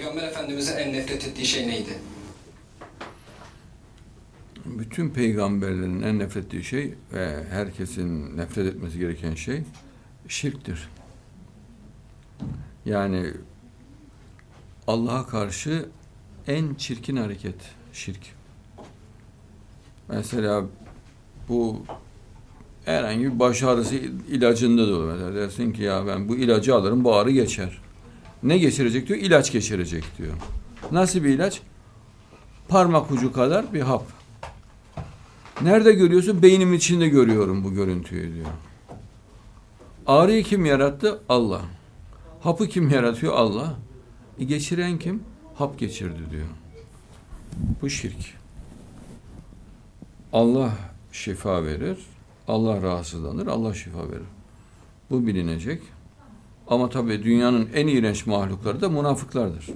[0.00, 1.98] Peygamber Efendimiz'in en nefret ettiği şey neydi?
[4.64, 9.62] Bütün peygamberlerin en nefret ettiği şey ve herkesin nefret etmesi gereken şey
[10.28, 10.88] şirktir.
[12.86, 13.26] Yani
[14.86, 15.88] Allah'a karşı
[16.46, 17.60] en çirkin hareket
[17.92, 18.34] şirk.
[20.08, 20.64] Mesela
[21.48, 21.82] bu
[22.84, 23.94] herhangi bir baş ağrısı
[24.28, 25.12] ilacında da olur.
[25.12, 27.89] Mesela dersin ki ya ben bu ilacı alırım bu ağrı geçer.
[28.42, 29.18] Ne geçirecek diyor?
[29.18, 30.32] İlaç geçirecek diyor.
[30.92, 31.60] Nasıl bir ilaç?
[32.68, 34.04] Parmak ucu kadar bir hap.
[35.62, 36.42] Nerede görüyorsun?
[36.42, 38.46] Beynimin içinde görüyorum bu görüntüyü diyor.
[40.06, 41.20] Ağrıyı kim yarattı?
[41.28, 41.62] Allah.
[42.40, 43.34] Hapı kim yaratıyor?
[43.34, 43.78] Allah.
[44.38, 45.22] E geçiren kim?
[45.54, 46.46] Hap geçirdi diyor.
[47.82, 48.34] Bu şirk.
[50.32, 50.72] Allah
[51.12, 51.98] şifa verir.
[52.48, 53.46] Allah rahatsızlanır.
[53.46, 54.26] Allah şifa verir.
[55.10, 55.82] Bu bilinecek.
[56.70, 59.66] Ama tabii dünyanın en iğrenç mahlukları da münafıklardır.